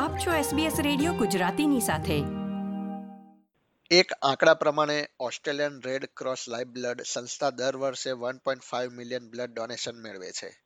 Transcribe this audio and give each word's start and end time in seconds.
આપ 0.00 0.18
છો 0.18 0.56
SBS 0.56 0.82
radio 0.82 1.12
ગુજરાતીની 1.12 1.80
સાથે. 1.80 2.22
એક 3.90 4.12
આંકડા 4.22 4.54
પ્રમાણે 4.54 5.08
Australian 5.20 5.80
red 5.84 6.06
cross 6.16 6.44
live 6.48 6.66
blood 6.66 7.02
સંસ્થા 7.02 7.50
દર 7.50 7.76
વર્ષે 7.76 8.12
one 8.12 8.38
point 8.38 8.62
five 8.62 8.90
million 8.90 9.30
blood 9.30 9.50
donation 9.50 10.02
મેળવે 10.02 10.32
છે 10.32 10.62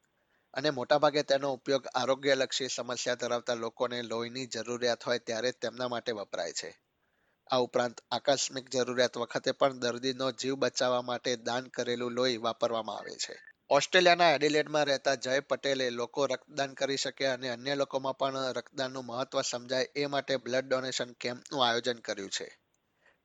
અને 0.54 0.70
મોટાભાગે 0.70 1.22
તેનો 1.22 1.52
ઉપયોગ 1.52 1.86
આરોગ્યલક્ષી 1.94 2.68
સમસ્યા 2.68 3.14
ધરાવતા 3.14 3.54
લોકોને 3.54 4.02
લોહીની 4.02 4.46
જરૂરિયાત 4.46 5.04
હોય 5.04 5.18
ત્યારે 5.18 5.52
તેમના 5.52 5.88
માટે 5.88 6.12
વપરાય 6.12 6.52
છે. 6.52 6.80
આ 7.50 7.56
ઉપરાંત 7.56 8.00
આકસ્મિક 8.10 8.70
જરૂરિયાત 8.70 9.16
વખતે 9.16 9.52
પણ 9.52 9.78
દર્દીનો 9.78 10.32
જીવ 10.32 10.54
બચાવવા 10.54 11.02
માટે 11.02 11.36
દાન 11.36 11.66
કરેલું 11.66 12.10
લોહી 12.10 12.36
વાપરવામાં 12.36 12.96
આવે 12.96 13.14
છે. 13.14 13.53
ઓસ્ટ્રેલિયાના 13.70 14.30
એડિલેડમાં 14.30 14.84
રહેતા 14.84 15.14
જય 15.14 15.40
પટેલે 15.40 15.90
લોકો 15.90 16.26
રક્તદાન 16.26 16.74
કરી 16.74 16.96
શકે 16.96 17.26
અને 17.26 17.48
અન્ય 17.48 17.74
લોકોમાં 17.74 18.18
પણ 18.18 18.34
રક્તદાનનું 18.56 19.04
મહત્વ 19.06 19.40
સમજાય 19.40 19.86
એ 19.96 20.06
માટે 20.06 20.36
બ્લડ 20.36 20.64
ડોનેશન 20.68 21.12
કેમ્પનું 21.12 21.68
આયોજન 21.68 21.98
કર્યું 21.98 22.30
છે. 22.30 22.58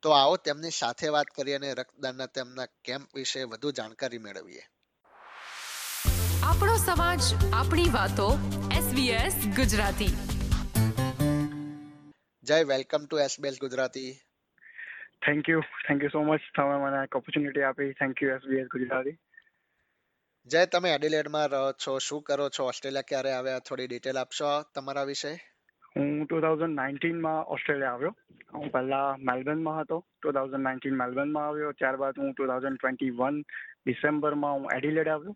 તો 0.02 0.10
આવો 0.10 0.38
તેમની 0.38 0.70
સાથે 0.70 1.08
વાત 1.08 1.26
કરી 1.26 1.54
અને 1.54 1.74
રક્તદાનના 1.74 2.26
તેમના 2.26 2.66
કેમ્પ 2.66 3.08
વિશે 3.16 3.44
વધુ 3.44 3.72
જાણકારી 3.72 4.18
મેળવીએ. 4.18 4.62
આપણો 6.44 6.78
સમાજ 6.78 7.20
આપણી 7.54 7.90
વાતો 7.94 8.38
SBS 8.88 9.56
Gujarati. 9.56 10.18
Jay 12.44 12.64
welcome 12.64 13.06
to 13.06 13.20
SBS 13.20 13.58
Gujarati. 13.62 14.14
Thank 15.26 15.50
you 15.50 15.62
thank 15.62 16.04
you 16.04 16.10
so 16.10 16.24
much 16.24 16.40
તમે 16.56 16.86
મને 16.86 17.04
એક 17.04 17.16
ઓપોર્ચ્યુનિટી 17.16 17.62
આપી. 17.62 17.94
Thank 17.94 18.24
you 18.24 18.30
SBS 18.30 18.64
Gujarati. 18.64 19.18
Jay, 20.46 20.66
તમે 20.66 20.90
એડિલેડમાં 20.92 21.48
રહો 21.48 21.72
છો, 21.72 21.98
શું 21.98 22.22
કરો 22.22 22.50
છો? 22.50 22.64
ઓસ્ટ્રેલિયા 22.64 23.02
ક્યારે 23.02 23.32
આવ્યા? 23.32 23.60
થોડી 23.60 23.88
ડિટેલ 23.88 24.18
આપશો 24.18 24.46
તમારા 24.76 25.04
વિશે? 25.04 25.34
હું 25.96 26.26
ટુ 26.26 26.42
થાઉઝન્ડ 26.42 26.76
નાઇન્ટીનમાં 26.76 27.44
ઓસ્ટ્રેલિયા 27.46 27.92
આવ્યો. 27.92 28.16
હું 28.54 28.72
પહેલા 28.72 29.16
મેલબર્નમાં 29.20 29.82
હતો. 29.82 30.06
ટુ 30.22 30.32
થાઉઝન્ડ 30.32 30.60
નાઇન્ટીન 30.60 30.96
મેલબર્નમાં 30.96 31.48
આવ્યો. 31.48 31.72
ત્યારબાદ 31.72 32.14
હું 32.18 32.34
ટુ 32.34 32.48
થાઉઝન્ડ 32.48 32.78
ટ્વેન્ટી 32.78 33.10
વન 33.10 33.42
ડિસેમ્બરમાં 33.86 34.54
હું 34.54 34.68
એડિલેડ 34.76 35.08
આવ્યો. 35.08 35.36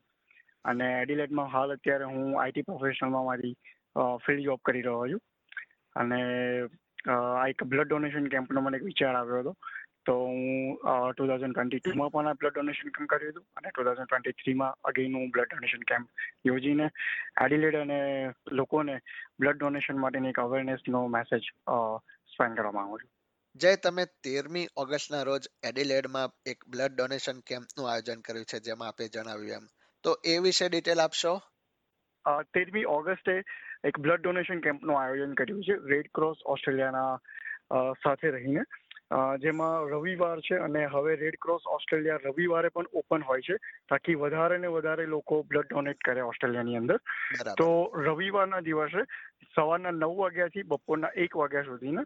અને 0.65 0.85
એડિલેડમાં 1.01 1.45
હાલ 1.45 1.75
અત્યારે 1.75 2.03
હું 2.03 2.41
આઈટી 2.41 2.61
પ્રોફેશનલમાં 2.61 3.25
મારી 3.25 3.55
ફિલ્ડ 4.25 4.41
જોબ 4.41 4.59
કરી 4.65 4.81
રહ્યો 4.81 5.07
છું. 5.11 5.21
અને 5.95 6.21
આ 7.11 7.47
એક 7.47 7.63
બ્લડ 7.63 7.87
ડોનેશન 7.87 8.27
કેમ્પનો 8.27 8.61
મને 8.61 8.77
એક 8.77 8.83
વિચાર 8.83 9.15
આવ્યો 9.15 9.39
હતો. 9.39 9.55
તો 10.05 10.13
હું 10.25 10.77
ટુ 11.13 11.27
થાઉઝન્ડ 11.27 11.53
ટ્વેન્ટી 11.53 11.79
ટુમાં 11.79 12.09
પણ 12.09 12.27
આ 12.27 12.33
બ્લડ 12.33 12.53
ડોનેશન 12.53 12.89
કેમ્પ 12.89 13.09
કર્યું 13.09 13.31
હતું 13.31 13.45
અને 13.55 13.69
ટુ 13.69 13.83
થાઉઝન્ડ 13.83 14.07
ટ્વેન્ટી 14.07 14.31
થ્રીમાં 14.31 14.77
અગેન 14.83 15.15
હું 15.15 15.29
બ્લડ 15.29 15.43
ડોનેશન 15.43 15.79
કેમ્પ 15.79 16.09
યોજીને 16.45 16.89
એડિલેડ 17.41 17.75
અને 17.75 18.31
લોકોને 18.51 18.99
બ્લડ 19.39 19.57
ડોનેશન 19.57 19.97
માટેની 19.97 20.29
એક 20.29 20.39
અવેરનેસનો 20.39 21.07
મેસેજ 21.07 21.41
સ્પેન્ડ 22.33 22.57
કરવા 22.57 22.71
માંગુ 22.71 22.97
છું. 22.97 23.09
જય 23.55 23.75
તમે 23.75 24.05
તેરમી 24.05 24.67
ઓગસ્ટના 24.77 25.23
રોજ 25.23 25.47
એડિલેડમાં 25.63 26.29
એક 26.45 26.67
બ્લડ 26.67 26.95
ડોનેશન 26.95 27.39
કેમ્પનું 27.39 27.91
આયોજન 27.91 28.21
કર્યું 28.21 28.45
છે 28.45 28.59
જેમાં 28.59 28.87
આપે 28.87 29.07
જણાવ્યું 29.07 29.51
એમ. 29.51 29.67
તો 30.03 30.19
એ 30.25 30.37
વિશે 30.37 30.69
ડિટેલ 30.69 30.99
આપશો? 30.99 31.41
તેરમી 32.41 32.83
ઓગસ્ટે 32.83 33.43
એક 33.83 33.99
બ્લડ 33.99 34.21
ડોનેશન 34.21 34.59
કેમ્પનું 34.59 34.99
આયોજન 35.01 35.33
કર્યું 35.33 35.63
છે 35.63 35.73
રેડ 35.85 36.09
ક્રોસ 36.13 36.37
ઓસ્ટ્રેલિયાના 36.45 37.19
સાથે 38.03 38.29
રહીને. 38.29 38.61
જેમાં 39.37 39.89
રવિવાર 39.89 40.41
છે 40.41 40.59
અને 40.59 40.81
હવે 40.87 41.15
રેડ 41.15 41.37
ક્રોસ 41.41 41.67
ઓસ્ટ્રેલિયા 41.67 42.23
રવિવારે 42.25 42.69
પણ 42.69 42.89
ઓપન 42.93 43.21
હોય 43.21 43.41
છે 43.41 43.57
તાકી 43.89 44.15
વધારે 44.15 44.57
ને 44.57 44.67
વધારે 44.67 45.05
લોકો 45.07 45.41
બ્લડ 45.43 45.69
ડોનેટ 45.69 46.01
કરે 46.05 46.21
ઓસ્ટ્રેલિયાની 46.23 46.75
અંદર. 46.75 46.97
તો 47.57 47.69
રવિવારના 47.99 48.61
દિવસે 48.61 49.05
સવારના 49.55 49.91
નવ 49.91 50.17
વાગ્યાથી 50.17 50.63
બપોરના 50.65 51.13
એક 51.17 51.35
વાગ્યા 51.35 51.63
સુધીના 51.63 52.05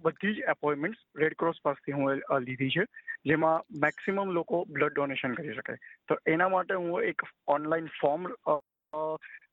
બધી 0.00 0.34
જ 0.34 0.46
એપોઇન્ટમેન્ટ 0.46 1.04
રેડ 1.16 1.34
ક્રોસ 1.34 1.60
પાસથી 1.62 1.92
હું 1.92 2.22
લીધી 2.40 2.70
છે 2.70 2.86
જેમાં 3.24 3.66
મેક્સિમમ 3.80 4.32
લોકો 4.32 4.64
બ્લડ 4.70 4.92
ડોનેશન 4.92 5.34
કરી 5.34 5.54
શકે 5.54 5.76
તો 6.08 6.18
એના 6.26 6.48
માટે 6.48 6.74
હું 6.76 7.04
એક 7.04 7.26
ઓનલાઈન 7.48 7.92
ફોર્મ 8.00 8.26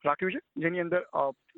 રાખ્યું 0.05 0.31
છે 0.31 0.43
જેની 0.57 0.79
અંદર 0.79 1.03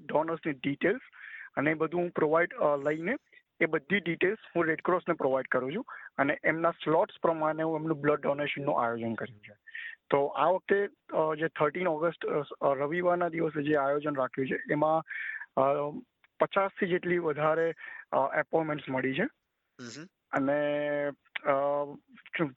ડોનર્સની 0.04 0.58
ડિટેલ્સ 0.58 1.10
અને 1.56 1.74
બધું 1.76 2.02
હું 2.02 2.12
પ્રોવાઈડ 2.12 2.58
લઈને 2.84 3.18
એ 3.60 3.68
બધી 3.68 4.02
ડિટેલ્સ 4.02 4.44
હું 4.56 4.68
રેડક્રોસને 4.68 5.16
પ્રોવાઈડ 5.16 5.50
કરું 5.50 5.72
છું 5.74 5.86
અને 6.18 6.34
એમના 6.44 6.74
સ્લોટ્સ 6.82 7.22
પ્રમાણે 7.22 7.64
હું 7.64 7.80
એમનું 7.80 8.02
બ્લડ 8.02 8.22
ડોનેશનનું 8.22 8.82
આયોજન 8.82 9.16
કર્યું 9.16 9.42
છે. 9.42 9.56
તો 10.10 10.20
આ 10.38 10.50
વખતે 10.52 10.80
જે 11.42 11.50
થર્ટીન 11.52 11.88
ઓગસ્ટ 11.88 12.28
રવિવારના 12.76 13.30
દિવસે 13.30 13.64
જે 13.64 13.78
આયોજન 13.78 14.20
રાખ્યું 14.22 14.52
છે 14.52 14.62
એમાં 14.70 16.04
પચાસથી 16.40 16.92
જેટલી 16.92 17.20
વધારે 17.22 17.68
એપોઇન્ટમેન્ટ્સ 18.36 18.90
મળી 18.90 19.18
છે. 19.20 19.28
અને 20.32 20.60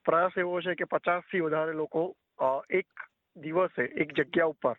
પ્રયાસ 0.04 0.36
એવો 0.36 0.60
છે 0.60 0.74
કે 0.74 0.86
પચાસથી 0.88 1.44
વધારે 1.48 1.74
લોકો 1.74 2.04
એક 2.74 3.08
દિવસે 3.36 3.88
એક 3.96 4.14
જગ્યા 4.14 4.52
ઉપર 4.54 4.76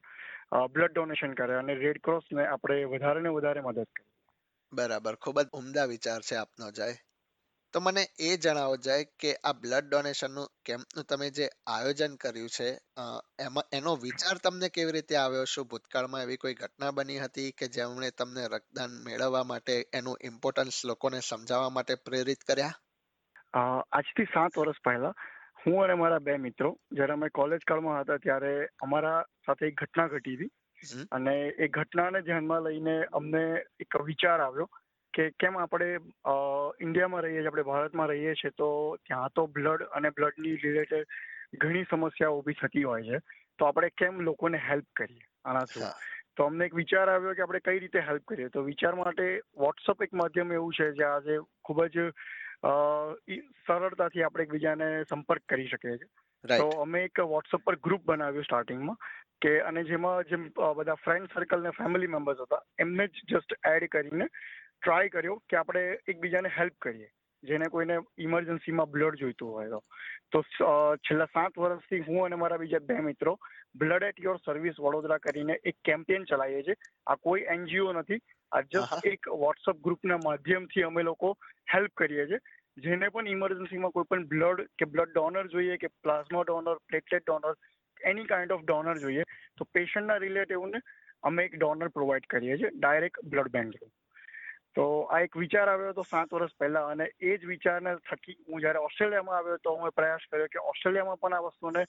બ્લડ 0.70 0.94
ડોનેશન 0.94 1.36
કરે 1.36 1.58
અને 1.58 1.76
રેડ 1.76 2.02
ક્રોસને 2.04 2.48
આપણે 2.48 2.80
વધારે 2.94 3.22
ને 3.22 3.32
વધારે 3.32 3.62
મદદ 3.62 3.90
કરીએ 3.92 4.11
બરાબર. 4.72 5.16
ખૂબ 5.16 5.42
જ 5.42 5.48
ઉમદા 5.54 5.86
વિચાર 5.86 6.22
છે 6.22 6.36
આપનો, 6.36 6.72
જાય. 6.72 6.98
તો 7.74 7.80
મને 7.80 8.04
એ 8.20 8.30
જણાવો, 8.38 8.76
જાય, 8.78 9.06
કે 9.20 9.32
આ 9.44 9.54
બ્લડ 9.54 9.86
ડોનેશનનું 9.86 10.48
કેમ્પનું 10.66 11.06
તમે 11.06 11.30
જે 11.30 11.48
આયોજન 11.68 12.16
કર્યું 12.16 12.50
છે 12.50 12.68
એમાં, 13.40 13.68
એનો 13.74 13.96
વિચાર 13.96 14.36
તમને 14.44 14.70
કેવી 14.70 14.92
રીતે 14.92 15.16
આવ્યો? 15.16 15.46
શું 15.46 15.68
ભૂતકાળમાં 15.68 16.24
એવી 16.24 16.38
કોઈ 16.38 16.54
ઘટના 16.54 16.92
બની 16.92 17.20
હતી 17.20 17.52
કે 17.52 17.68
જેમણે 17.68 18.10
તમને 18.12 18.48
રક્તદાન 18.48 18.98
મેળવવા 19.04 19.44
માટે 19.44 19.76
એનું 19.94 20.18
ઇમ્પોર્ટન્સ 20.24 20.80
લોકોને 20.86 21.20
સમજાવવા 21.30 21.70
માટે 21.70 21.96
પ્રેરિત 22.06 22.42
કર્યા? 22.44 22.74
આજથી 23.92 24.32
સાત 24.34 24.58
વર્ષ 24.58 24.84
પહેલા. 24.86 25.14
હું 25.62 25.84
અને 25.84 25.94
મારા 25.94 26.20
બે 26.20 26.38
મિત્રો, 26.38 26.70
જ્યારે 26.92 27.14
અમે 27.14 27.30
કોલેજ 27.30 27.62
કાળમાં 27.68 28.02
હતા 28.02 28.18
ત્યારે 28.18 28.54
અમારા 28.82 29.20
સાથે 29.46 29.66
એક 29.68 29.76
ઘટના 29.82 30.08
ઘટી 30.08 30.36
હતી. 30.36 30.52
અને 31.12 31.36
એ 31.58 31.68
ઘટનાને 31.68 32.22
ધ્યાનમાં 32.22 32.64
લઈને 32.64 32.96
અમને 33.14 33.44
એક 33.80 34.00
વિચાર 34.06 34.40
આવ્યો 34.42 34.70
કે 35.14 35.28
કેમ 35.40 35.58
આપણે 35.58 35.90
ઇન્ડિયામાં 36.80 37.24
રહીએ 37.24 37.40
છીએ 37.40 37.48
આપણે 37.48 37.64
ભારતમાં 37.64 38.10
રહીએ 38.10 38.34
છીએ 38.36 38.54
તો 38.58 38.70
ત્યાં 39.06 39.36
તો 39.36 39.48
બ્લડ 39.48 39.86
અને 39.92 40.10
બ્લડની 40.10 40.56
રિલેટેડ 40.56 41.18
ઘણી 41.58 41.84
સમસ્યાઓ 41.90 42.38
ઊભી 42.38 42.54
થતી 42.54 42.84
હોય 42.84 43.04
છે. 43.04 43.20
તો 43.60 43.66
આપણે 43.66 43.90
કેમ 43.98 44.22
લોકોને 44.22 44.58
હેલ્પ 44.70 44.88
કરીએ 44.96 45.26
આના 45.46 45.66
થ્રુ? 45.66 45.82
તો 46.38 46.44
અમને 46.44 46.66
એક 46.66 46.76
વિચાર 46.76 47.10
આવ્યો 47.10 47.34
કે 47.34 47.42
આપણે 47.42 47.60
કઈ 47.60 47.80
રીતે 47.80 48.00
હેલ્પ 48.00 48.24
કરીએ? 48.28 48.50
તો 48.50 48.64
વિચાર 48.64 48.96
માટે 48.96 49.42
વોટ્સઅપ 49.58 50.02
એક 50.02 50.14
માધ્યમ 50.14 50.54
એવું 50.54 50.74
છે 50.74 50.92
જે 50.92 51.04
આજે 51.04 51.40
ખૂબ 51.64 51.86
જ 51.86 52.10
સરળતાથી 53.68 54.24
આપણે 54.24 54.44
એકબીજાને 54.44 54.90
સંપર્ક 55.10 55.44
કરી 55.50 55.68
શકીએ 55.68 55.98
છીએ. 55.98 56.12
તો 56.44 56.70
અમે 56.82 57.04
એક 57.04 57.24
વોટ્સઅપ 57.26 57.64
પર 57.64 57.76
ગ્રુપ 57.76 58.06
બનાવ્યું 58.06 58.44
સ્ટાર્ટિંગમાં 58.44 58.98
કે 59.42 59.54
અને 59.62 59.84
જેમાં 59.84 60.24
જેમ 60.24 60.50
બધા 60.78 61.00
ફ્રેન્ડ 61.04 61.34
સર્કલ 61.34 61.62
ને 61.62 61.72
ફેમિલી 61.72 62.08
મેમ્બર્સ 62.08 62.44
હતા 62.46 62.62
એમને 62.80 63.08
જ 63.08 63.26
જસ્ટ 63.30 63.58
એડ 63.68 63.88
કરીને 63.90 64.28
ટ્રાય 64.28 65.10
કર્યો 65.10 65.42
કે 65.50 65.58
આપણે 65.58 65.84
એકબીજાને 66.08 66.54
હેલ્પ 66.58 66.78
કરીએ 66.80 67.10
જેને 67.44 67.70
કોઈને 67.70 67.98
ઇમરજન્સીમાં 68.18 68.92
બ્લડ 68.92 69.16
જોઈતું 69.16 69.50
હોય 69.50 69.82
તો. 70.32 70.44
છેલ્લા 71.08 71.30
સાત 71.34 71.58
વર્ષથી 71.58 72.02
હું 72.02 72.26
અને 72.26 72.36
મારા 72.36 72.58
બીજા 72.58 72.84
બે 72.90 73.00
મિત્રો 73.02 73.34
blood 73.76 74.04
at 74.04 74.20
your 74.20 74.38
service 74.46 74.80
Vadodara 74.80 75.20
કરીને 75.20 75.58
એક 75.64 75.78
કેમ્પેન 75.84 76.26
ચલાવીએ 76.26 76.64
છીએ. 76.64 76.78
આ 77.08 77.18
કોઈ 77.18 77.48
એનજીઓ 77.56 77.94
નથી. 77.94 78.22
આ 78.52 78.62
જસ્ટ 78.62 79.06
એક 79.06 79.30
વોટ્સઅપ 79.44 79.82
ગ્રુપના 79.82 80.20
માધ્યમથી 80.26 80.84
અમે 80.84 81.04
લોકો 81.04 81.34
હેલ્પ 81.74 81.94
કરીએ 81.96 82.28
છીએ. 82.28 82.40
જેને 82.78 83.10
પણ 83.10 83.28
ઇમરજન્સીમાં 83.28 83.92
કોઈ 83.92 84.10
પણ 84.10 84.28
બ્લડ 84.28 84.68
કે 84.78 84.86
બ્લડ 84.86 85.14
ડોનર 85.14 85.48
જોઈએ 85.48 85.78
કે 85.78 85.88
plasma 86.04 86.44
donor, 86.44 86.78
platelet 86.88 87.26
donor, 87.28 87.56
any 88.02 88.26
kind 88.26 88.52
of 88.52 88.64
donor 88.64 88.98
જોઈએ, 88.98 89.24
તો 89.58 89.68
પેશન્ટના 89.74 90.22
રિલેટિવને 90.26 90.80
અમે 91.24 91.44
એક 91.46 91.58
ડોનર 91.58 91.90
પ્રોવાઈડ 91.90 92.30
કરીએ 92.30 92.58
છીએ, 92.58 92.72
ડાયરેક્ટ 92.78 93.26
બ્લડ 93.26 93.52
બેંક 93.52 93.76
તો 94.76 94.84
આ 95.04 95.20
એક 95.20 95.36
વિચાર 95.36 95.70
આવ્યો 95.70 95.92
હતો 95.92 96.04
સાત 96.10 96.34
વર્ષ 96.34 96.58
પહેલા 96.60 96.88
અને 96.92 97.06
એ 97.22 97.38
જ 97.38 97.46
વિચારને 97.46 97.92
થકી 98.10 98.36
હું 98.48 98.62
જ્યારે 98.62 98.80
ઓસ્ટ્રેલિયામાં 98.80 99.38
આવ્યો 99.38 99.58
તો 99.58 99.74
હું 99.76 99.92
પ્રયાસ 99.92 100.28
કર્યો 100.32 100.52
કે 100.54 100.64
ઓસ્ટ્રેલિયામાં 100.72 101.22
પણ 101.24 101.38
આ 101.38 101.48
વસ્તુને 101.48 101.82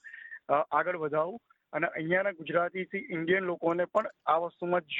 આગળ 0.79 0.97
વધાવું 0.97 1.39
અને 1.73 1.87
અહીંયાના 1.89 2.39
ગુજરાતીથી 2.41 3.05
ઇન્ડિયન 3.09 3.47
લોકોને 3.51 3.85
પણ 3.85 4.11
આ 4.25 4.37
વસ્તુમાં 4.45 4.91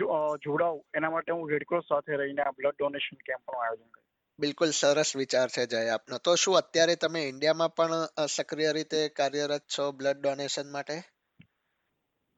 જોડાવું. 0.46 0.84
એના 0.96 1.10
માટે 1.10 1.36
હું 1.36 1.50
રેડક્રોસ 1.50 1.90
સાથે 1.90 2.22
રહીને 2.24 2.42
આ 2.46 2.56
બ્લડ 2.58 2.80
ડોનેશન 2.80 3.24
કેમ્પનું 3.25 3.62
આયોજન 3.62 3.90
કર્યું. 3.90 4.12
બિલકુલ 4.40 4.72
સરસ 4.72 5.16
વિચાર 5.16 5.48
છે 5.48 5.66
જય 5.66 5.82
આપનો. 5.90 6.18
તો 6.18 6.36
શું 6.36 6.56
અત્યારે 6.58 6.96
તમે 6.96 7.20
ઇન્ડિયામાં 7.28 7.76
પણ 7.76 8.26
સક્રિય 8.28 8.72
રીતે 8.72 9.02
કાર્યરત 9.10 9.66
છો 9.76 9.92
બ્લડ 9.92 10.22
ડોનેશન 10.22 10.72
માટે? 10.72 10.96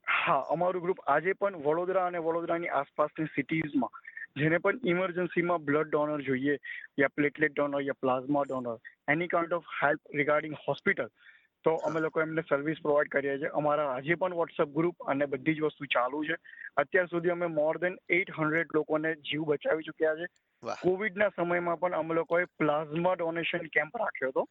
હા, 0.07 0.41
અમારું 0.49 0.81
ગ્રુપ 0.81 0.99
આજે 1.07 1.33
પણ 1.33 1.61
વડોદરા 1.61 2.05
અને 2.05 2.17
વડોદરાની 2.17 2.73
આસપાસની 2.73 3.25
સિટીઝમાં, 3.25 3.93
જેને 4.37 4.57
પણ 4.57 4.79
ઇમરજન્સીમાં 4.85 5.65
બ્લડ 5.65 5.89
ડોનર 5.89 6.21
જોઈએ, 6.21 6.57
યા 6.99 7.15
platelet 7.15 7.55
donor, 7.55 7.81
yeah 7.81 8.01
plasma 8.01 8.43
donor, 8.43 8.77
any 9.07 9.27
kind 9.27 9.53
of 9.53 9.71
help 9.83 10.01
regarding 10.13 10.55
hospital 10.67 11.09
તો 11.65 11.71
અમે 11.87 12.01
લોકો 12.05 12.21
એમને 12.21 12.41
સર્વિસ 12.49 12.81
પ્રોવાઈડ 12.81 13.11
કરીએ 13.13 13.37
છીએ. 13.37 13.51
અમારા 13.59 13.93
હજી 13.97 14.19
પણ 14.23 14.37
વોટ્સઅપ 14.39 14.73
ગ્રુપ 14.79 15.07
અને 15.13 15.25
બધી 15.31 15.55
જ 15.55 15.61
વસ્તુ 15.61 15.87
ચાલુ 15.95 16.19
છે. 16.29 16.35
અત્યાર 16.81 17.07
સુધી 17.13 17.33
અમે 17.35 17.47
મોર 17.53 17.79
દેન 17.83 17.95
એટ 18.17 18.33
હંડ્રેડ 18.37 18.75
લોકોને 18.77 19.13
જીવ 19.29 19.47
બચાવી 19.51 19.87
ચૂક્યા 19.87 20.19
છે. 20.19 20.27
કોવિડના 20.83 21.31
સમયમાં 21.37 21.79
પણ 21.81 21.97
અમે 22.01 22.19
લોકોએ 22.19 22.45
પ્લાઝમા 22.59 23.15
ડોનેશન 23.15 23.65
કેમ્પ 23.77 23.97
રાખ્યો 24.03 24.31
હતો. 24.35 24.45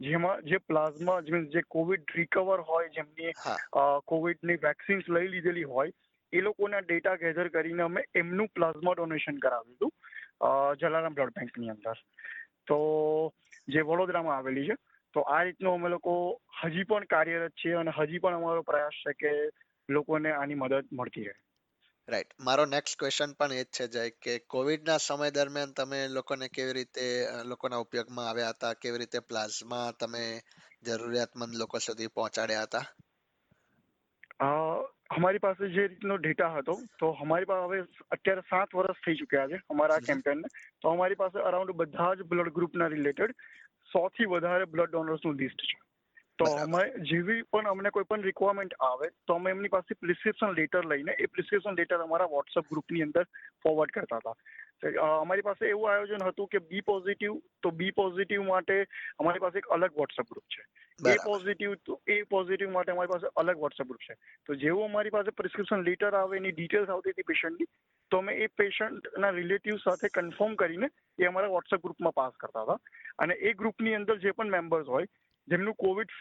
જેમાં 0.00 0.44
જે 0.50 0.58
પ્લાઝમા 0.68 1.16
મીન્સ 1.30 1.48
જે 1.54 1.62
કોવિડ 1.68 2.12
રિકવર 2.16 2.60
હોય 2.68 2.92
જેમની 2.92 3.32
કોવિડની 4.12 4.60
વેક્સિન્સ 4.62 5.10
લઈ 5.16 5.32
લીધેલી 5.34 5.66
હોય 5.72 5.92
એ 6.32 6.44
લોકોના 6.46 6.84
ડેટા 6.84 7.16
ગેધર 7.22 7.48
કરીને 7.56 7.82
અમે 7.86 8.04
એમનું 8.16 8.52
પ્લાઝમા 8.54 8.94
ડોનેશન 8.94 9.42
કરાવ્યું 9.44 9.76
હતું 9.76 9.92
જલારામ 10.82 11.18
બ્લડ 11.18 11.34
બેંકની 11.40 11.74
અંદર. 11.74 11.98
તો 12.68 12.78
જે 13.68 13.88
વડોદરામાં 13.88 14.36
આવેલી 14.36 14.68
છે 14.68 14.76
તો 15.14 15.24
આ 15.28 15.42
રીતનું 15.42 15.74
અમે 15.74 15.88
લોકો 15.90 16.14
હજી 16.60 16.86
પણ 16.86 17.06
કાર્યરત 17.08 17.54
છીએ 17.56 17.76
અને 17.76 17.92
હજી 17.92 18.20
પણ 18.20 18.36
અમારો 18.36 18.62
પ્રયાસ 18.64 18.98
છે 19.04 19.14
કે 19.20 19.32
લોકોને 19.88 20.30
આની 20.32 20.56
મદદ 20.56 20.92
મળતી 20.92 21.24
રહે. 21.24 21.36
રાઈટ 22.08 22.32
મારો 22.40 22.64
નેક્સ્ટ 22.66 22.98
ક્વેશ્ચન 22.98 23.32
પણ 23.34 23.54
એ 23.54 23.64
જ 23.64 23.70
છે 23.72 23.86
જય 23.88 24.04
કે 24.18 24.32
કોવિડના 24.48 24.98
સમય 25.00 25.30
દરમિયાન 25.32 25.74
તમે 25.74 25.98
લોકોને 26.10 26.46
કેવી 26.50 26.74
રીતે 26.74 27.04
લોકોના 27.50 27.80
ઉપયોગમાં 27.80 28.28
આવ્યા 28.28 28.54
હતા? 28.54 28.74
કેવી 28.76 28.98
રીતે 28.98 29.20
પ્લાઝમા 29.24 29.86
તમે 29.94 30.24
જરૂરિયાતમંદ 30.84 31.54
લોકો 31.56 31.76
સુધી 31.80 32.10
પહોંચાડ્યા 32.10 32.66
હતા? 32.66 32.86
અમારી 35.10 35.40
પાસે 35.40 35.68
જે 35.68 35.84
રીતનો 35.84 36.16
ડેટા 36.18 36.50
હતો 36.52 36.74
તો 36.98 37.08
અમારી 37.20 37.46
પાસે 37.46 37.64
હવે 37.66 37.78
અત્યારે 38.10 38.44
સાત 38.44 38.74
વર્ષ 38.74 39.00
થઈ 39.04 39.16
ચૂક્યા 39.16 39.48
છે 39.48 39.60
અમારા. 39.68 40.00
કેમ્પેનને 40.02 40.48
તો 40.80 40.90
અમારી 40.90 41.16
પાસે 41.16 41.38
અરાઉન્ડ 41.42 41.74
બધા 41.76 42.10
જ 42.14 42.26
બ્લડ 42.26 42.52
ગ્રુપના 42.52 42.88
રિલેટેડ 42.88 43.34
સો 43.92 44.08
થી 44.10 44.26
વધારે 44.26 44.66
બ્લડ 44.66 44.90
ડોનર્સનું 44.90 45.36
લિસ્ટ 45.36 45.62
છે. 45.62 45.78
તો 46.38 46.46
અમે 46.56 46.82
જેવી 47.02 47.42
પણ 47.52 47.66
અમને 47.66 47.90
કોઈ 47.90 48.04
પણ 48.04 48.22
રિક્વાયરમેન્ટ 48.22 48.74
આવે 48.80 49.06
તો 49.26 49.34
અમે 49.34 49.50
એમની 49.50 49.68
પાસે 49.68 49.96
પ્રિસ્ક્રિપ્શન 49.96 50.54
લેટર 50.54 50.86
લઈને 50.86 51.14
એ 51.18 51.26
પ્રિસ્ક્રિપ્શન 51.28 51.76
લેટર 51.76 51.98
અમારા 51.98 52.28
વોટ્સઅપ 52.28 52.70
ગ્રુપની 52.70 53.02
અંદર 53.02 53.24
ફોરવર્ડ 53.64 53.92
કરતા 53.92 54.20
હતા. 54.20 54.36
અમારી 55.16 55.42
પાસે 55.42 55.66
એવું 55.66 55.90
આયોજન 55.90 56.24
હતું 56.24 56.48
કે 56.48 56.62
બી 56.70 56.82
પોઝિટિવ 56.82 57.34
તો 57.62 57.72
બી 57.72 57.92
પોઝિટિવ 57.92 58.44
માટે 58.44 58.76
અમારી 59.18 59.40
પાસે 59.40 59.58
એક 59.58 59.68
અલગ 59.70 59.92
વોટ્સઅપ 59.94 60.30
ગ્રુપ 60.30 60.46
છે. 60.48 60.64
એ 61.00 61.16
પોઝિટિવ 61.24 61.74
તો 61.84 62.00
એ 62.08 62.18
પોઝિટિવ 62.26 62.70
માટે 62.70 62.92
અમારી 62.92 63.14
પાસે 63.14 63.28
અલગ 63.36 63.58
વોટ્સઅપ 63.58 63.86
ગ્રુપ 63.86 64.08
છે. 64.08 64.14
તો 64.46 64.54
જેવું 64.56 64.84
અમારી 64.84 65.10
પાસે 65.10 65.30
પ્રિસ્ક્રિપ્શન 65.32 65.84
લેટર 65.84 66.12
આવે 66.14 66.36
એની 66.36 66.52
ડિટેલ્સ 66.52 66.88
આવતી 66.88 67.10
હતી 67.10 67.22
પેશન્ટની 67.24 67.70
તો 68.10 68.20
અમે 68.22 68.36
એ 68.44 68.50
પેશન્ટના 68.60 69.32
રિલેટિવ 69.38 69.80
સાથે 69.86 70.12
કન્ફર્મ 70.18 70.54
કરીને 70.62 70.88
એ 71.18 71.30
અમારા 71.30 71.54
વોટ્સએપ 71.56 71.82
ગ્રુપમાં 71.88 72.18
પાસ 72.20 72.38
કરતા 72.44 72.64
હતા. 72.68 72.78
અને 73.24 73.34
એ 73.50 73.56
ગ્રુપની 73.62 73.98
અંદર 73.98 74.16
જે 74.24 74.36
પણ 74.38 74.54
મેમ્બર્સ 74.56 74.88
હોય, 74.94 75.10
જેમનું 75.48 75.76
કોવિડ 75.82 76.14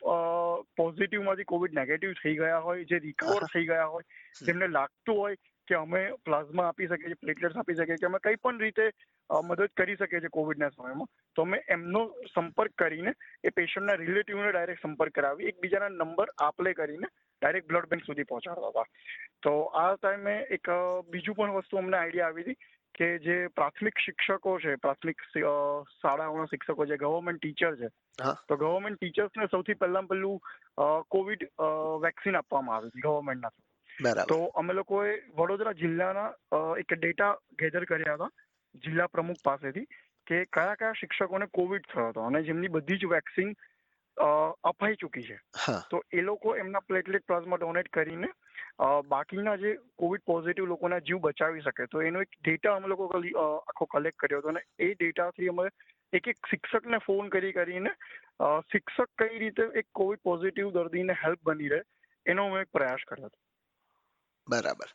પોઝિટિવમાંથી 0.80 1.52
કોવિડ 1.54 1.78
નેગેટિવ 1.80 2.18
થઈ 2.24 2.36
ગયા 2.42 2.66
હોય, 2.68 2.90
જે 2.92 3.00
રિકવર 3.06 3.48
થઈ 3.54 3.70
ગયા 3.72 3.94
હોય, 3.94 4.06
જેમને 4.50 4.68
લાગતું 4.78 5.22
હોય 5.22 5.42
કે 5.68 5.76
અમે 5.78 6.02
પ્લાઝમા 6.28 6.68
આપી 6.68 6.88
શકીએ 6.92 7.10
છીએ 7.10 7.22
પ્લેટલેટ્સ 7.24 7.58
આપી 7.62 7.78
શકીએ, 7.80 7.98
કે 8.02 8.08
અમે 8.10 8.20
કંઈ 8.26 8.40
પણ 8.44 8.62
રીતે 8.66 8.86
મદદ 9.30 9.72
કરી 9.80 9.98
શકીએ 10.00 10.22
છીએ 10.24 10.36
કોવિડના 10.38 10.72
સમયમાં, 10.76 11.10
તો 11.36 11.46
અમે 11.48 11.60
એમનો 11.76 12.02
સંપર્ક 12.34 12.74
કરીને 12.84 13.12
એ 13.44 13.56
પેશન્ટના 13.60 13.98
રિલેટિવને 14.04 14.52
ડાયરેક્ટ 14.52 14.86
સંપર્ક 14.86 15.14
કરાવી, 15.20 15.52
એકબીજાના 15.54 15.98
નંબર 15.98 16.34
આપલે 16.48 16.74
કરીને 16.80 17.10
ડાયરેક્ટ 17.42 17.70
બ્લડ 17.70 17.90
બેંક 17.90 18.04
સુધી 18.04 18.24
પહોંચાડતા 18.24 18.72
હતા. 18.72 18.88
તો 19.42 19.54
આ 19.76 19.96
ટાઈમે 19.96 20.36
એક 20.50 20.74
બીજું 21.10 21.36
પણ 21.36 21.56
વસ્તુ 21.56 21.78
અમને 21.78 21.98
આઈડિયા 21.98 22.30
આવી 22.30 22.46
હતી 22.46 22.60
કે 22.96 23.08
જે 23.20 23.38
પ્રાથમિક 23.56 24.00
શિક્ષકો 24.00 24.54
છે 24.60 24.76
પ્રાથમિક 24.78 25.24
શાળાઓના 25.30 26.48
શિક્ષકો 26.48 26.86
જે 26.86 26.98
ગવર્મેન્ટ 26.98 27.42
ટીચર 27.42 27.78
છે 27.78 27.90
તો 28.48 28.58
ગવર્મેન્ટ 28.58 29.00
ટીચર્સને 29.00 29.48
સૌથી 29.48 29.78
પહેલા 29.78 30.04
પહેલું 30.04 30.40
કોવિડ 31.08 31.48
વેક્સિન 32.02 32.36
આપવામાં 32.36 32.78
આવી 32.78 32.92
હતી 32.92 33.06
ગવર્મેન્ટના 33.08 34.26
તો 34.26 34.40
અમે 34.56 34.74
લોકોએ 34.74 35.16
વડોદરા 35.38 35.76
જિલ્લાના 35.76 36.28
એક 36.78 36.94
ડેટા 36.96 37.32
ગેધર 37.60 37.86
કર્યા 37.86 38.16
હતા 38.16 38.32
જિલ્લા 38.84 39.08
પ્રમુખ 39.08 39.44
પાસેથી 39.44 39.88
કે 40.28 40.44
કયા 40.52 40.76
કયા 40.76 41.00
શિક્ષકોને 41.00 41.48
કોવિડ 41.54 41.90
થયો 41.90 42.10
હતો 42.10 42.26
અને 42.26 42.44
જેમની 42.44 42.70
બધી 42.70 42.98
જ 42.98 43.10
વેક્સિન 43.10 43.56
અપાઈ 44.64 44.96
ચૂકી 44.96 45.24
છે. 45.24 45.40
તો 45.92 46.04
એ 46.12 46.22
લોકો 46.22 46.56
એમના 46.56 46.80
પ્લેટલેટ 46.80 47.26
પ્લાઝમા 47.26 47.56
ડોનેટ 47.56 47.90
કરીને 47.90 48.28
બાકીના 49.08 49.56
જે 49.56 49.76
કોવિડ 49.98 50.22
પોઝિટિવ 50.26 50.66
લોકોના 50.66 51.00
જીવ 51.00 51.18
બચાવી 51.18 51.62
શકે. 51.62 51.86
તો 51.86 52.02
એનો 52.02 52.22
એક 52.22 52.30
ડેટા 52.44 52.76
અમે 52.76 52.88
લોકો 52.88 53.08
આખો 53.68 53.86
કલેક્ટ 53.86 54.20
કર્યો 54.20 54.40
હતો 54.40 54.50
અને 54.50 54.62
એ 54.80 54.94
ડેટાથી 54.94 55.48
અમે 55.48 55.70
એક 56.14 56.28
એક 56.28 56.48
શિક્ષકને 56.50 56.98
ફોન 56.98 57.30
કરી 57.30 57.52
કરીને 57.52 57.90
શિક્ષક 58.72 59.24
કઈ 59.24 59.40
રીતે 59.40 59.64
એક 59.76 59.88
કોવિડ 59.96 60.20
પોઝિટિવ 60.24 60.72
દર્દીને 60.72 61.14
હેલ્પ 61.14 61.40
બની 61.44 61.68
રહે 61.68 61.82
એનો 62.26 62.46
અમે 62.46 62.62
એક 62.62 62.68
પ્રયાસ 62.74 63.04
કર્યો 63.08 63.26
હતો. 63.26 63.40
બરાબર. 64.50 64.90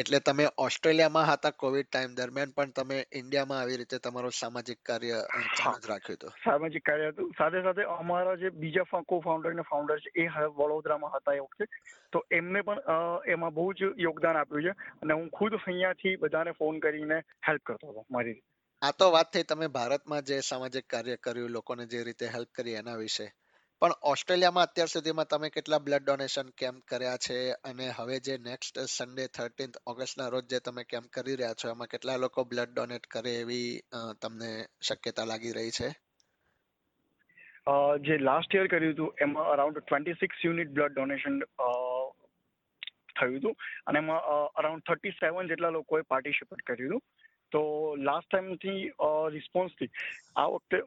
એટલે 0.00 0.20
તમે 0.20 0.44
ઓસ્ટ્રેલિયામાં 0.58 1.26
હતા 1.26 1.50
કોવિડ 1.50 1.86
ટાઈમ 1.86 2.12
દરમિયાન 2.16 2.50
પણ 2.50 2.70
તમે 2.70 2.98
ઇન્ડિયામાં 3.12 3.58
આવી 3.60 3.76
રીતે 3.76 3.98
તમારું 3.98 4.32
સામાજિક 4.32 4.78
કાર્ય 4.82 5.16
ચાલુ 5.58 5.88
રાખ્યું 5.88 6.16
હતું? 6.16 6.30
સામાજિક 6.44 6.84
કાર્ય 6.84 7.08
હતું. 7.08 7.32
સાથે 7.38 7.62
સાથે 7.62 7.82
અમારા 7.82 8.34
જે 8.34 8.50
બીજા 8.50 9.02
કો 9.08 9.20
ફાઉન્ડર 9.20 9.54
ને 9.54 9.62
ફાઉન્ડર 9.62 9.98
છે 9.98 10.10
એ 10.16 10.28
વડોદરામાં 10.28 11.12
હતા 11.12 11.32
એ 11.32 11.38
વખતે 11.38 11.64
તો 12.12 12.26
એમને 12.30 12.62
પણ 12.62 12.78
એમાં 13.26 13.54
બહુ 13.54 13.72
જ 13.72 13.90
યોગદાન 13.98 14.36
આપ્યું 14.36 14.62
છે 14.62 14.70
અને 15.02 15.14
હું 15.14 15.28
ખુદ 15.30 15.54
અહીંયાથી 15.54 16.16
બધાને 16.16 16.52
ફોન 16.52 16.80
કરીને 16.80 17.20
હેલ્પ 17.48 17.62
કરતો 17.66 17.88
હતો 17.88 18.06
મારી. 18.10 18.42
આ 18.82 18.90
તો 18.90 19.10
વાત 19.10 19.32
થઈ 19.32 19.42
તમે 19.42 19.66
ભારતમાં 19.68 20.22
જે 20.22 20.40
સામાજિક 20.40 20.86
કાર્ય 20.86 21.16
કર્યું 21.16 21.50
લોકોને 21.50 21.86
જે 21.86 22.04
રીતે 22.04 22.26
હેલ્પ 22.26 22.48
કરી 22.54 22.72
એના 22.72 22.96
વિશે. 22.96 23.32
પણ 23.80 23.92
ઓસ્ટ્રેલિયામાં 24.02 24.64
અત્યાર 24.64 24.86
સુધીમાં 24.86 25.26
તમે 25.26 25.48
કેટલા 25.48 25.78
બ્લડ 25.78 26.04
ડોનેશન 26.04 26.48
કેમ્પ 26.58 26.82
કર્યા 26.88 27.16
છે? 27.16 27.38
અને 27.68 27.86
હવે 27.96 28.18
જે 28.20 28.36
નેક્સ્ટ 28.38 28.78
સન્ડે 28.78 29.26
થર્ટીન્થ 29.26 29.78
ઓગસ્ટના 29.86 30.28
રોજ 30.28 30.44
જે 30.46 30.58
તમે 30.58 30.84
કેમ્પ 30.84 31.06
કરી 31.12 31.36
રહ્યા 31.36 31.54
છો, 31.54 31.70
એમાં 31.70 31.86
કેટલા 31.86 32.16
લોકો 32.16 32.44
બ્લડ 32.44 32.74
ડોનેટ 32.74 33.06
કરે 33.06 33.32
એવી 33.36 33.80
તમને 34.22 34.50
શક્યતા 34.82 35.24
લાગી 35.24 35.52
રહી 35.52 35.70
છે? 35.70 35.88
જે 38.00 38.18
લાસ્ટ 38.18 38.54
યર 38.54 38.66
કર્યું 38.66 38.94
હતું, 38.94 39.16
એમાં 39.20 39.44
around 39.44 39.78
twenty 39.78 40.12
six 40.12 40.44
unit 40.44 40.68
blood 40.68 40.92
donation 40.92 41.40
થયું 43.20 43.38
હતું. 43.38 43.56
અને 43.86 43.98
એમાં 43.98 44.20
અરાઉન્ડ 44.58 44.82
થર્ટી 44.82 45.10
સેવન 45.10 45.48
જેટલા 45.48 45.68
લોકોએ 45.68 46.02
પાર્ટિસિપેટ 46.02 46.62
કર્યું 46.62 46.90
હતું. 46.90 47.02
તો 47.52 47.62
લાસ્ટ 47.98 48.28
ટાઈમથી 48.30 48.92
રિસ્પોન્સથી 49.32 49.90
આ 50.36 50.46
વખતે 50.46 50.82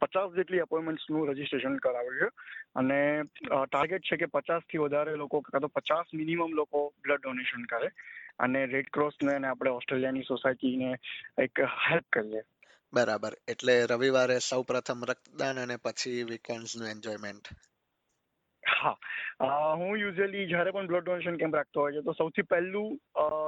પચાસ 0.00 0.36
જેટલી 0.36 0.60
અપોઇન્ટમેન્ટ્સનું 0.60 1.28
રજીસ્ટ્રેશન 1.28 1.76
કરાવ્યું 1.76 2.18
છે. 2.18 2.30
અને 2.74 3.22
ટાર્ગેટ 3.64 4.02
છે 4.02 4.16
કે 4.16 4.26
પચાસથી 4.26 4.78
વધારે 4.78 5.16
લોકો 5.16 5.40
કાં 5.40 5.60
તો 5.60 5.68
પચાસ 5.68 6.14
મિનિમમ 6.14 6.54
લોકો 6.54 6.92
બ્લડ 7.02 7.20
ડોનેશન 7.22 7.64
કરે 7.64 7.90
અને 8.38 8.66
રેડ 8.66 8.90
ક્રોસને 8.92 9.34
અને 9.34 9.48
આપણે 9.48 9.70
ઓસ્ટ્રેલિયાની 9.70 10.22
સોસાયટીને 10.22 10.94
એક 11.42 11.60
હેલ્પ 11.60 12.04
કરીએ. 12.12 12.42
બરાબર. 12.92 13.32
એટલે 13.48 13.86
રવિવારે 13.86 14.38
સૌ 14.38 14.62
પ્રથમ 14.62 15.04
રક્તદાન 15.08 15.58
અને 15.58 15.76
પછી 15.76 16.22
વીકેન્ડ્સનું 16.22 16.88
એન્જોયમેન્ટ 16.88 17.48
હા. 18.80 18.96
હું 19.74 19.96
યુઝ્યુઅલી 19.98 20.46
જ્યારે 20.46 20.70
પણ 20.70 20.86
બ્લડ 20.86 21.04
ડોનેશન 21.04 21.36
કેમ્પ 21.36 21.56
રાખતો 21.56 21.80
હોય 21.80 21.92
છે 21.92 22.00
તો 22.00 22.12
સૌથી 22.12 22.42
પહેલું 22.42 22.98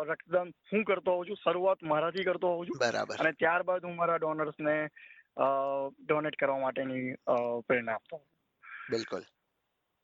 રક્તદાન 0.07 0.53
હું 0.73 0.85
કરતો 0.85 1.13
હોઉં 1.13 1.27
છું 1.29 1.37
શરૂઆત 1.45 1.83
મારાથી 1.83 2.25
કરતો 2.25 2.49
હોઉં 2.49 2.67
છું. 2.67 2.79
બરાબર. 2.81 3.17
અને 3.19 3.33
ત્યારબાદ 3.33 3.85
હું 3.85 3.97
મારા 3.97 4.17
ડોનર્સને 4.17 4.89
ડોનેટ 6.07 6.37
કરવા 6.37 6.59
માટેની 6.59 7.15
પ્રેરણા 7.67 7.95
આપતો 7.95 8.17
બિલકુલ. 8.91 9.23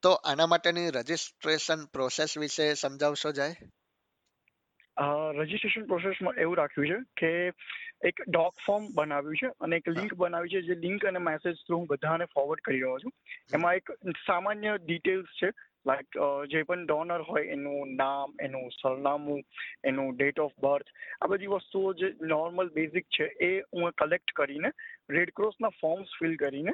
તો 0.02 0.10
આના 0.10 0.46
માટેની 0.46 0.90
રજીસ્ટ્રેશન 0.90 1.86
પ્રોસેસ 1.86 2.38
વિશે 2.38 2.74
સમજાવશો 2.74 3.32
જાય? 3.32 3.54
રજીસ્ટ્રેશન 5.32 5.84
પ્રોસેસમાં 5.84 6.34
એવું 6.34 6.56
રાખ્યું 6.56 6.88
છે 6.88 6.98
કે 7.16 7.50
એક 8.08 8.20
ડોક 8.28 8.58
ફોર્મ 8.64 8.84
બનાવ્યું 8.96 9.38
છે 9.40 9.48
અને 9.66 9.76
એક 9.80 9.88
લિંક 9.94 10.12
બનાવી 10.18 10.52
છે 10.54 10.60
જે 10.66 10.74
લિંક 10.82 11.06
અને 11.10 11.20
મેસેજ 11.28 11.62
થ્રુ 11.62 11.78
હું 11.78 11.88
બધાને 11.92 12.26
ફોરવર્ડ 12.34 12.66
કરી 12.66 12.82
રહ્યો 12.82 12.98
છું. 13.04 13.14
એમાં 13.54 13.78
એક 13.78 13.86
સામાન્ય 14.26 14.74
ડિટેલ્સ 14.82 15.32
છે 15.40 15.50
લાઈક 15.90 16.18
જે 16.52 16.62
પણ 16.68 16.84
ડોનર 16.86 17.24
હોય 17.30 17.56
એનું 17.56 17.96
નામ 18.00 18.36
એનું 18.46 18.70
સરનામું 18.76 19.42
એનું 19.90 20.14
ડેટ 20.16 20.42
ઓફ 20.44 20.54
બર્થ 20.64 20.90
આ 21.20 21.30
બધી 21.32 21.50
વસ્તુઓ 21.54 21.92
જે 22.02 22.12
નોર્મલ 22.34 22.72
બેઝિક 22.78 23.06
છે 23.18 23.26
એ 23.48 23.50
હું 23.72 23.96
કલેક્ટ 24.02 24.36
કરીને 24.40 24.70
રેડ 25.16 25.34
ક્રોસના 25.40 25.74
ફોર્મ્સ 25.80 26.14
ફિલ 26.20 26.34
કરીને 26.44 26.72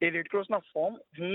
એ 0.00 0.10
રેડ 0.10 0.30
ક્રોસના 0.34 0.62
ફોર્મ 0.72 0.98
હું 1.18 1.34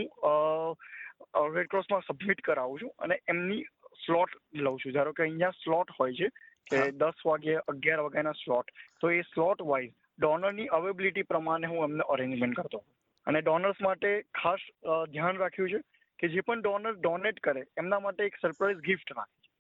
રેડ 1.56 1.72
ક્રોસમાં 1.74 2.08
સબમિટ 2.10 2.46
કરાવું 2.48 2.84
છું 2.84 2.94
અને 3.00 3.16
એમની 3.28 3.64
સ્લોટ 4.04 4.38
લઉં 4.66 4.80
છું. 4.80 4.96
ધારો 4.96 5.14
કે 5.14 5.28
અહીંયા 5.28 5.60
સ્લોટ 5.64 5.96
હોય 6.00 6.18
છે 6.20 6.28
કે 6.72 6.84
દસ 6.98 7.26
વાગે 7.26 7.54
અગિયાર 7.66 8.02
વાગ્યાના 8.02 8.40
સ્લોટ 8.42 8.76
તો 9.02 9.12
એ 9.12 9.22
સ્લોટ 9.24 9.64
વાઇઝ 9.64 9.92
ડોનરની 10.20 10.70
અવેબિલિટી 10.72 11.24
પ્રમાણે 11.24 11.68
હું 11.68 11.84
એમને 11.84 12.08
અરેન્જમેન્ટ 12.10 12.56
કરતો. 12.56 12.84
અને 13.28 13.42
ડોનર્સ 13.42 13.82
માટે 13.82 14.10
ખાસ 14.34 14.68
ધ્યાન 15.10 15.38
રાખ્યું 15.38 15.70
છે 15.70 15.82
કે 16.20 16.28
જે 16.28 16.42
પણ 16.42 16.62
ડોનર 16.62 16.96
ડોનેટ 16.98 17.40
કરે 17.40 17.66
એમના 17.78 18.00
માટે 18.00 18.24
એક 18.24 18.40
સરપ્રાઇઝ 18.42 18.82
ગિફ્ટ 18.82 19.14
રાખે 19.14 19.52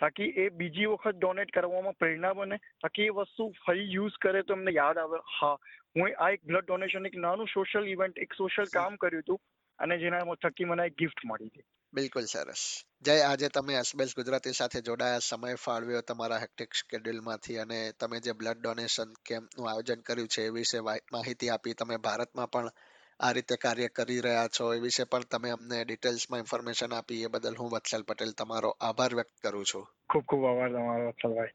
તાકી 0.00 0.28
એ 0.36 0.48
બીજી 0.52 0.86
વખત 0.86 1.16
ડોનેટ 1.16 1.50
કરવામાં 1.50 1.98
પ્રેરણા 1.98 2.34
બને 2.34 2.60
તાકી 2.80 3.06
એ 3.06 3.16
વસ્તુ 3.16 3.48
ફરી 3.64 3.88
યુઝ 3.92 4.18
કરે 4.20 4.42
તો 4.42 4.52
એમને 4.52 4.74
યાદ 4.74 4.98
આવે 4.98 5.18
હા 5.32 5.54
હું 5.96 6.14
આ 6.16 6.30
એક 6.30 6.44
બ્લડ 6.44 6.66
ડોનેશન 6.66 7.10
એક 7.10 7.18
નાનું 7.18 7.52
સોશિયલ 7.54 7.88
ઇવેન્ટ 7.88 8.18
એક 8.18 8.34
સોશિયલ 8.34 8.70
કામ 8.70 8.96
કર્યું 8.96 9.22
હતું 9.22 9.42
અને 9.78 9.98
જેના 9.98 10.38
થકી 10.38 10.64
મને 10.64 10.86
એક 10.86 10.96
ગિફ્ટ 10.96 11.24
મળી 11.24 11.50
હતી 11.50 11.66
બિલકુલ 11.92 12.22
સરસ. 12.22 12.84
જય 13.02 13.20
આજે 13.20 13.48
તમે 13.48 13.74
એસબીએસ 13.74 14.14
ગુજરાતી 14.16 14.52
સાથે 14.52 14.80
જોડાયા 14.80 15.18
સમય 15.18 15.54
ફાળવ્યો 15.54 16.00
તમારા 16.00 16.38
હેક્ટિક 16.38 16.74
શેડ્યુલમાંથી 16.74 17.58
અને 17.58 17.92
તમે 18.00 18.20
જે 18.20 18.32
બ્લડ 18.32 18.60
ડોનેશન 18.60 19.14
કેમ્પનું 19.26 19.70
આયોજન 19.70 20.00
કર્યું 20.00 20.28
છે 20.28 20.42
એ 20.42 20.50
વિશે 20.50 20.80
માહિતી 21.12 21.48
આપી 21.48 21.74
તમે 21.74 21.96
ભારતમાં 21.96 22.50
પણ 22.50 22.68
આ 23.20 23.32
રીતે 23.32 23.56
કાર્ય 23.56 23.88
કરી 23.88 24.20
રહ્યા 24.20 24.48
છો 24.48 24.74
એ 24.74 24.80
વિશે 24.80 25.04
પણ 25.04 25.20
તમે 25.20 25.50
અમને 25.50 25.84
ડિટેલ્સમાં 25.84 26.38
ઇન્ફોર્મેશન 26.38 26.92
આપી 26.92 27.22
એ 27.22 27.26
બદલ 27.26 27.56
હું 27.56 27.70
વત્સલ 27.70 28.02
પટેલ 28.02 28.32
તમારો 28.32 28.76
આભાર 28.80 29.14
વ્યક્ત 29.14 29.42
કરું 29.42 29.64
છું. 29.64 29.88
ખૂબ 30.10 30.24
ખૂબ 30.24 30.44
આભાર 30.44 30.70
તમારો 30.72 31.08
વત્સલભાઈ. 31.08 31.48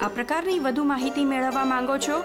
આ 0.00 0.08
પ્રકારની 0.08 0.58
વધુ 0.58 0.84
માહિતી 0.84 1.24
મેળવવા 1.24 1.64
માંગો 1.64 1.98
છો 1.98 2.24